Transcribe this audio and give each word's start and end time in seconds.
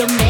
the 0.00 0.06
man. 0.06 0.29